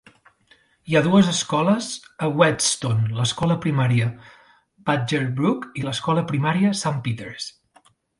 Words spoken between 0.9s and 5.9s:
Hi ha dues escoles a Whetstone: l'escola primària Badgerbrook i